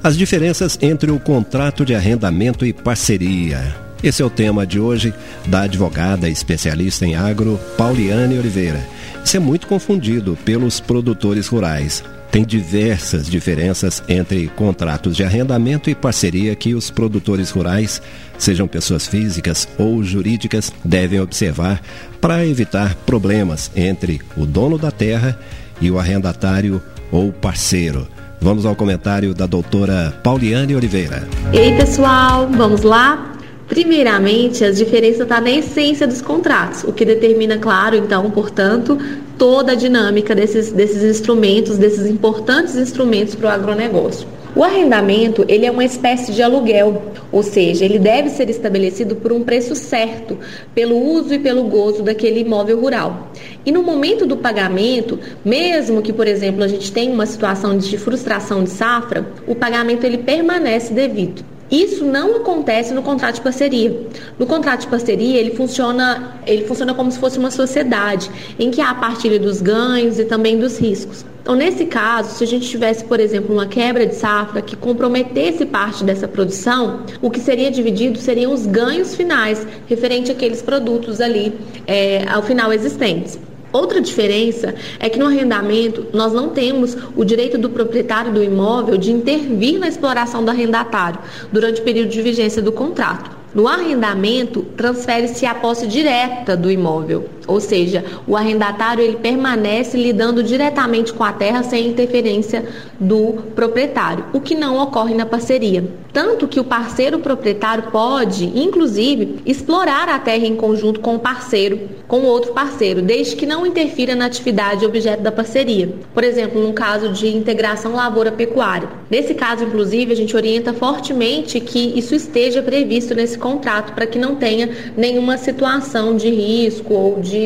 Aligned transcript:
As 0.00 0.16
diferenças 0.16 0.78
entre 0.80 1.10
o 1.10 1.18
contrato 1.18 1.84
de 1.84 1.92
arrendamento 1.92 2.64
e 2.64 2.72
parceria. 2.72 3.74
Esse 4.00 4.22
é 4.22 4.24
o 4.24 4.30
tema 4.30 4.64
de 4.64 4.78
hoje 4.78 5.12
da 5.44 5.62
advogada 5.62 6.28
especialista 6.28 7.04
em 7.04 7.16
agro, 7.16 7.58
Pauliane 7.76 8.38
Oliveira. 8.38 8.80
Isso 9.24 9.36
é 9.36 9.40
muito 9.40 9.66
confundido 9.66 10.38
pelos 10.44 10.78
produtores 10.78 11.48
rurais. 11.48 12.04
Tem 12.30 12.44
diversas 12.44 13.28
diferenças 13.28 14.00
entre 14.08 14.46
contratos 14.46 15.16
de 15.16 15.24
arrendamento 15.24 15.90
e 15.90 15.96
parceria 15.96 16.54
que 16.54 16.76
os 16.76 16.92
produtores 16.92 17.50
rurais, 17.50 18.00
sejam 18.38 18.68
pessoas 18.68 19.08
físicas 19.08 19.66
ou 19.76 20.04
jurídicas, 20.04 20.72
devem 20.84 21.18
observar 21.18 21.82
para 22.20 22.46
evitar 22.46 22.94
problemas 23.04 23.68
entre 23.74 24.20
o 24.36 24.46
dono 24.46 24.78
da 24.78 24.92
terra 24.92 25.36
e 25.80 25.90
o 25.90 25.98
arrendatário 25.98 26.80
ou 27.10 27.32
parceiro. 27.32 28.06
Vamos 28.40 28.64
ao 28.64 28.76
comentário 28.76 29.34
da 29.34 29.46
doutora 29.46 30.14
Pauliane 30.22 30.74
Oliveira. 30.76 31.26
E 31.52 31.58
aí, 31.58 31.76
pessoal, 31.76 32.48
vamos 32.48 32.82
lá? 32.82 33.34
Primeiramente, 33.68 34.64
as 34.64 34.78
diferenças 34.78 35.20
estão 35.22 35.36
tá 35.36 35.40
na 35.40 35.50
essência 35.50 36.06
dos 36.06 36.22
contratos, 36.22 36.84
o 36.84 36.92
que 36.92 37.04
determina, 37.04 37.58
claro, 37.58 37.96
então, 37.96 38.30
portanto, 38.30 38.96
toda 39.36 39.72
a 39.72 39.74
dinâmica 39.74 40.34
desses, 40.34 40.72
desses 40.72 41.02
instrumentos, 41.02 41.76
desses 41.76 42.06
importantes 42.06 42.76
instrumentos 42.76 43.34
para 43.34 43.48
o 43.48 43.50
agronegócio. 43.50 44.26
O 44.58 44.64
arrendamento, 44.64 45.44
ele 45.46 45.66
é 45.66 45.70
uma 45.70 45.84
espécie 45.84 46.32
de 46.32 46.42
aluguel, 46.42 47.12
ou 47.30 47.44
seja, 47.44 47.84
ele 47.84 47.96
deve 47.96 48.28
ser 48.28 48.50
estabelecido 48.50 49.14
por 49.14 49.32
um 49.32 49.44
preço 49.44 49.76
certo, 49.76 50.36
pelo 50.74 50.98
uso 51.00 51.32
e 51.32 51.38
pelo 51.38 51.62
gozo 51.62 52.02
daquele 52.02 52.40
imóvel 52.40 52.80
rural. 52.80 53.30
E 53.64 53.70
no 53.70 53.84
momento 53.84 54.26
do 54.26 54.36
pagamento, 54.36 55.16
mesmo 55.44 56.02
que, 56.02 56.12
por 56.12 56.26
exemplo, 56.26 56.64
a 56.64 56.66
gente 56.66 56.90
tenha 56.90 57.12
uma 57.12 57.24
situação 57.24 57.78
de 57.78 57.96
frustração 57.96 58.64
de 58.64 58.70
safra, 58.70 59.30
o 59.46 59.54
pagamento 59.54 60.02
ele 60.02 60.18
permanece 60.18 60.92
devido. 60.92 61.44
Isso 61.70 62.04
não 62.04 62.34
acontece 62.34 62.92
no 62.92 63.02
contrato 63.02 63.36
de 63.36 63.42
parceria. 63.42 63.96
No 64.40 64.46
contrato 64.46 64.80
de 64.80 64.86
parceria, 64.88 65.38
ele 65.38 65.52
funciona, 65.52 66.40
ele 66.44 66.64
funciona 66.64 66.94
como 66.94 67.12
se 67.12 67.18
fosse 67.20 67.38
uma 67.38 67.52
sociedade, 67.52 68.28
em 68.58 68.72
que 68.72 68.80
há 68.80 68.90
a 68.90 68.94
partilha 68.96 69.38
dos 69.38 69.62
ganhos 69.62 70.18
e 70.18 70.24
também 70.24 70.58
dos 70.58 70.78
riscos. 70.78 71.24
Então, 71.48 71.56
nesse 71.56 71.86
caso, 71.86 72.36
se 72.36 72.44
a 72.44 72.46
gente 72.46 72.68
tivesse, 72.68 73.02
por 73.02 73.18
exemplo, 73.18 73.54
uma 73.54 73.64
quebra 73.64 74.06
de 74.06 74.14
safra 74.14 74.60
que 74.60 74.76
comprometesse 74.76 75.64
parte 75.64 76.04
dessa 76.04 76.28
produção, 76.28 77.04
o 77.22 77.30
que 77.30 77.40
seria 77.40 77.70
dividido 77.70 78.18
seriam 78.18 78.52
os 78.52 78.66
ganhos 78.66 79.14
finais 79.14 79.66
referente 79.86 80.30
àqueles 80.30 80.60
produtos 80.60 81.22
ali 81.22 81.58
é, 81.86 82.28
ao 82.28 82.42
final 82.42 82.70
existentes. 82.70 83.38
Outra 83.72 83.98
diferença 83.98 84.74
é 85.00 85.08
que 85.08 85.18
no 85.18 85.24
arrendamento 85.24 86.04
nós 86.12 86.34
não 86.34 86.50
temos 86.50 86.94
o 87.16 87.24
direito 87.24 87.56
do 87.56 87.70
proprietário 87.70 88.30
do 88.30 88.44
imóvel 88.44 88.98
de 88.98 89.10
intervir 89.10 89.78
na 89.78 89.88
exploração 89.88 90.44
do 90.44 90.50
arrendatário 90.50 91.18
durante 91.50 91.80
o 91.80 91.84
período 91.84 92.10
de 92.10 92.20
vigência 92.20 92.60
do 92.60 92.72
contrato. 92.72 93.30
No 93.54 93.66
arrendamento, 93.66 94.62
transfere-se 94.76 95.46
a 95.46 95.54
posse 95.54 95.86
direta 95.86 96.54
do 96.54 96.70
imóvel, 96.70 97.26
ou 97.48 97.58
seja, 97.60 98.04
o 98.26 98.36
arrendatário 98.36 99.02
ele 99.02 99.16
permanece 99.16 99.96
lidando 99.96 100.42
diretamente 100.42 101.12
com 101.12 101.24
a 101.24 101.32
terra 101.32 101.62
sem 101.62 101.88
interferência 101.88 102.64
do 103.00 103.42
proprietário, 103.56 104.26
o 104.32 104.40
que 104.40 104.54
não 104.54 104.78
ocorre 104.78 105.14
na 105.14 105.26
parceria. 105.26 105.84
Tanto 106.12 106.48
que 106.48 106.58
o 106.58 106.64
parceiro 106.64 107.18
proprietário 107.18 107.90
pode, 107.90 108.46
inclusive, 108.58 109.36
explorar 109.46 110.08
a 110.08 110.18
terra 110.18 110.46
em 110.46 110.56
conjunto 110.56 111.00
com 111.00 111.14
o 111.14 111.18
parceiro, 111.18 111.80
com 112.08 112.22
outro 112.22 112.52
parceiro, 112.52 113.02
desde 113.02 113.36
que 113.36 113.46
não 113.46 113.66
interfira 113.66 114.16
na 114.16 114.26
atividade 114.26 114.84
objeto 114.84 115.22
da 115.22 115.30
parceria. 115.30 115.94
Por 116.14 116.24
exemplo, 116.24 116.60
no 116.60 116.72
caso 116.72 117.10
de 117.10 117.28
integração 117.28 117.94
lavoura-pecuária. 117.94 118.88
Nesse 119.10 119.34
caso, 119.34 119.64
inclusive, 119.64 120.12
a 120.12 120.16
gente 120.16 120.34
orienta 120.34 120.72
fortemente 120.72 121.60
que 121.60 121.96
isso 121.96 122.14
esteja 122.14 122.62
previsto 122.62 123.14
nesse 123.14 123.38
contrato 123.38 123.92
para 123.92 124.06
que 124.06 124.18
não 124.18 124.34
tenha 124.34 124.70
nenhuma 124.96 125.36
situação 125.36 126.16
de 126.16 126.30
risco 126.30 126.94
ou 126.94 127.20
de, 127.20 127.37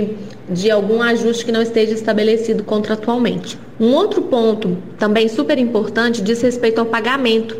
de 0.48 0.70
algum 0.70 1.00
ajuste 1.02 1.44
que 1.44 1.52
não 1.52 1.62
esteja 1.62 1.92
estabelecido 1.92 2.64
contratualmente. 2.64 3.58
Um 3.78 3.92
outro 3.94 4.22
ponto 4.22 4.78
também 4.98 5.28
super 5.28 5.58
importante 5.58 6.22
diz 6.22 6.40
respeito 6.42 6.78
ao 6.78 6.86
pagamento. 6.86 7.56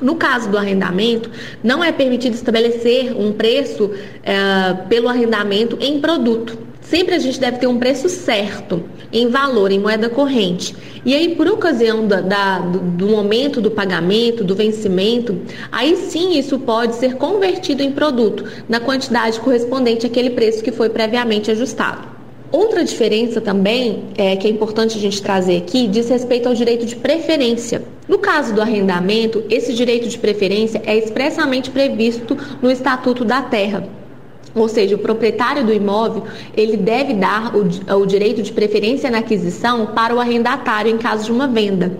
No 0.00 0.16
caso 0.16 0.50
do 0.50 0.58
arrendamento, 0.58 1.30
não 1.62 1.82
é 1.82 1.92
permitido 1.92 2.34
estabelecer 2.34 3.16
um 3.16 3.32
preço 3.32 3.90
é, 4.22 4.74
pelo 4.88 5.08
arrendamento 5.08 5.78
em 5.80 6.00
produto. 6.00 6.58
Sempre 6.80 7.14
a 7.14 7.18
gente 7.18 7.38
deve 7.38 7.58
ter 7.58 7.68
um 7.68 7.78
preço 7.78 8.08
certo 8.08 8.82
em 9.12 9.28
valor, 9.28 9.70
em 9.70 9.78
moeda 9.78 10.08
corrente. 10.08 10.74
E 11.04 11.14
aí, 11.14 11.34
por 11.34 11.48
ocasião 11.48 12.06
da, 12.06 12.20
da, 12.20 12.58
do, 12.60 12.78
do 12.78 13.08
momento 13.08 13.60
do 13.60 13.70
pagamento, 13.70 14.44
do 14.44 14.54
vencimento, 14.54 15.36
aí 15.70 15.96
sim 15.96 16.38
isso 16.38 16.58
pode 16.58 16.94
ser 16.94 17.16
convertido 17.16 17.82
em 17.82 17.92
produto, 17.92 18.44
na 18.68 18.80
quantidade 18.80 19.40
correspondente 19.40 20.06
àquele 20.06 20.30
preço 20.30 20.62
que 20.62 20.72
foi 20.72 20.88
previamente 20.88 21.50
ajustado. 21.50 22.12
Outra 22.52 22.84
diferença 22.84 23.40
também, 23.40 24.04
é, 24.14 24.36
que 24.36 24.46
é 24.46 24.50
importante 24.50 24.98
a 24.98 25.00
gente 25.00 25.22
trazer 25.22 25.56
aqui, 25.56 25.88
diz 25.88 26.10
respeito 26.10 26.48
ao 26.48 26.54
direito 26.54 26.84
de 26.84 26.94
preferência. 26.94 27.82
No 28.06 28.18
caso 28.18 28.54
do 28.54 28.60
arrendamento, 28.60 29.42
esse 29.48 29.72
direito 29.72 30.06
de 30.06 30.18
preferência 30.18 30.82
é 30.84 30.96
expressamente 30.96 31.70
previsto 31.70 32.36
no 32.60 32.70
Estatuto 32.70 33.24
da 33.24 33.40
Terra. 33.40 33.88
Ou 34.54 34.68
seja, 34.68 34.96
o 34.96 34.98
proprietário 34.98 35.64
do 35.64 35.72
imóvel, 35.72 36.24
ele 36.56 36.76
deve 36.76 37.14
dar 37.14 37.54
o, 37.54 37.64
o 37.96 38.06
direito 38.06 38.42
de 38.42 38.52
preferência 38.52 39.10
na 39.10 39.18
aquisição 39.18 39.86
para 39.86 40.14
o 40.14 40.20
arrendatário 40.20 40.90
em 40.90 40.98
caso 40.98 41.24
de 41.24 41.32
uma 41.32 41.46
venda. 41.46 41.92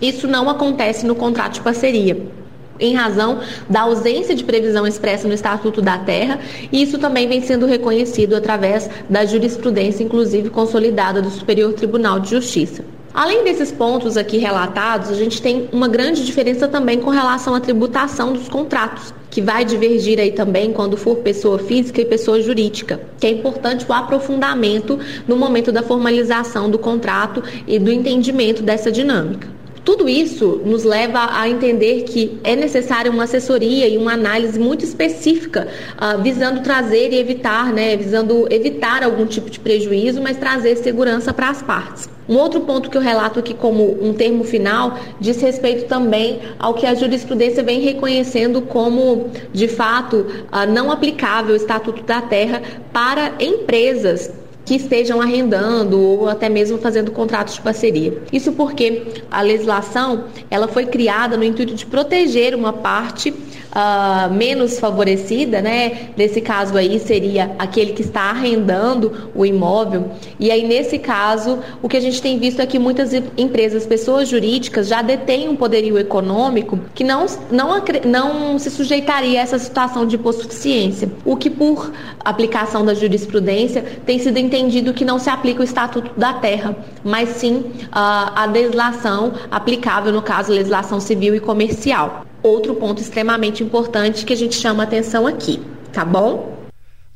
Isso 0.00 0.26
não 0.26 0.48
acontece 0.48 1.06
no 1.06 1.14
contrato 1.14 1.54
de 1.54 1.60
parceria 1.60 2.38
em 2.80 2.94
razão 2.94 3.40
da 3.68 3.82
ausência 3.82 4.34
de 4.34 4.44
previsão 4.44 4.86
expressa 4.86 5.26
no 5.26 5.34
Estatuto 5.34 5.82
da 5.82 5.98
Terra, 5.98 6.38
e 6.70 6.82
isso 6.82 6.98
também 6.98 7.28
vem 7.28 7.42
sendo 7.42 7.66
reconhecido 7.66 8.34
através 8.34 8.88
da 9.08 9.24
jurisprudência, 9.24 10.04
inclusive 10.04 10.50
consolidada 10.50 11.20
do 11.20 11.30
Superior 11.30 11.72
Tribunal 11.72 12.20
de 12.20 12.30
Justiça. 12.30 12.84
Além 13.12 13.42
desses 13.42 13.72
pontos 13.72 14.16
aqui 14.16 14.38
relatados, 14.38 15.10
a 15.10 15.14
gente 15.14 15.42
tem 15.42 15.68
uma 15.72 15.88
grande 15.88 16.24
diferença 16.24 16.68
também 16.68 17.00
com 17.00 17.10
relação 17.10 17.54
à 17.54 17.60
tributação 17.60 18.32
dos 18.32 18.48
contratos, 18.48 19.12
que 19.30 19.40
vai 19.40 19.64
divergir 19.64 20.18
aí 20.18 20.32
também 20.32 20.72
quando 20.72 20.96
for 20.96 21.16
pessoa 21.16 21.58
física 21.58 22.00
e 22.00 22.04
pessoa 22.04 22.40
jurídica, 22.40 23.00
que 23.18 23.26
é 23.26 23.30
importante 23.30 23.84
o 23.88 23.92
aprofundamento 23.92 24.98
no 25.26 25.36
momento 25.36 25.70
da 25.70 25.82
formalização 25.82 26.70
do 26.70 26.78
contrato 26.78 27.42
e 27.66 27.78
do 27.78 27.92
entendimento 27.92 28.62
dessa 28.62 28.90
dinâmica. 28.90 29.58
Tudo 29.84 30.06
isso 30.06 30.60
nos 30.66 30.84
leva 30.84 31.28
a 31.32 31.48
entender 31.48 32.02
que 32.02 32.38
é 32.44 32.54
necessária 32.54 33.10
uma 33.10 33.24
assessoria 33.24 33.88
e 33.88 33.96
uma 33.96 34.12
análise 34.12 34.58
muito 34.58 34.84
específica, 34.84 35.66
uh, 35.96 36.22
visando 36.22 36.60
trazer 36.60 37.10
e 37.10 37.18
evitar, 37.18 37.72
né, 37.72 37.96
visando 37.96 38.46
evitar 38.50 39.02
algum 39.02 39.24
tipo 39.24 39.48
de 39.48 39.58
prejuízo, 39.58 40.20
mas 40.20 40.36
trazer 40.36 40.76
segurança 40.76 41.32
para 41.32 41.48
as 41.48 41.62
partes. 41.62 42.17
Um 42.28 42.36
outro 42.36 42.60
ponto 42.60 42.90
que 42.90 42.96
eu 42.96 43.00
relato 43.00 43.38
aqui 43.38 43.54
como 43.54 44.04
um 44.04 44.12
termo 44.12 44.44
final 44.44 44.98
diz 45.18 45.40
respeito 45.40 45.86
também 45.86 46.40
ao 46.58 46.74
que 46.74 46.84
a 46.84 46.94
jurisprudência 46.94 47.62
vem 47.62 47.80
reconhecendo 47.80 48.60
como, 48.62 49.30
de 49.52 49.66
fato, 49.66 50.26
uh, 50.52 50.70
não 50.70 50.90
aplicável 50.90 51.54
o 51.54 51.56
Estatuto 51.56 52.02
da 52.02 52.20
Terra 52.20 52.60
para 52.92 53.32
empresas 53.40 54.30
que 54.68 54.74
estejam 54.74 55.18
arrendando 55.18 55.98
ou 55.98 56.28
até 56.28 56.50
mesmo 56.50 56.76
fazendo 56.76 57.10
contratos 57.10 57.54
de 57.54 57.62
parceria. 57.62 58.18
Isso 58.30 58.52
porque 58.52 59.22
a 59.30 59.40
legislação 59.40 60.24
ela 60.50 60.68
foi 60.68 60.84
criada 60.84 61.38
no 61.38 61.44
intuito 61.44 61.74
de 61.74 61.86
proteger 61.86 62.54
uma 62.54 62.74
parte 62.74 63.32
uh, 63.78 64.32
menos 64.32 64.78
favorecida, 64.78 65.62
né? 65.62 66.10
Nesse 66.16 66.40
caso 66.40 66.76
aí 66.76 66.98
seria 66.98 67.52
aquele 67.58 67.92
que 67.92 68.02
está 68.02 68.22
arrendando 68.22 69.30
o 69.34 69.46
imóvel. 69.46 70.10
E 70.38 70.50
aí 70.50 70.66
nesse 70.66 70.98
caso 70.98 71.60
o 71.80 71.88
que 71.88 71.96
a 71.96 72.00
gente 72.00 72.20
tem 72.20 72.38
visto 72.38 72.60
é 72.60 72.66
que 72.66 72.78
muitas 72.78 73.12
empresas, 73.36 73.86
pessoas 73.86 74.28
jurídicas 74.28 74.88
já 74.88 75.00
detêm 75.02 75.48
um 75.48 75.56
poderio 75.56 75.98
econômico 75.98 76.78
que 76.94 77.04
não 77.04 77.26
não 77.50 77.68
não 78.04 78.58
se 78.58 78.70
sujeitaria 78.70 79.38
a 79.38 79.42
essa 79.42 79.58
situação 79.58 80.06
de 80.06 80.16
hipossuficiência, 80.16 81.10
o 81.24 81.36
que 81.36 81.50
por 81.50 81.92
aplicação 82.24 82.84
da 82.84 82.94
jurisprudência 82.94 83.84
tem 84.04 84.18
sido 84.18 84.38
entendido 84.38 84.92
que 84.92 85.04
não 85.04 85.18
se 85.18 85.30
aplica 85.30 85.60
o 85.60 85.64
Estatuto 85.64 86.10
da 86.18 86.32
Terra, 86.34 86.76
mas 87.04 87.28
sim 87.30 87.64
a 87.92 88.44
legislação 88.46 89.32
aplicável, 89.50 90.12
no 90.12 90.22
caso, 90.22 90.52
legislação 90.52 91.00
civil 91.00 91.34
e 91.34 91.40
comercial. 91.40 92.27
Outro 92.48 92.74
ponto 92.74 93.02
extremamente 93.02 93.62
importante 93.62 94.24
que 94.24 94.32
a 94.32 94.36
gente 94.36 94.54
chama 94.54 94.82
atenção 94.82 95.26
aqui, 95.26 95.60
tá 95.92 96.02
bom? 96.04 96.56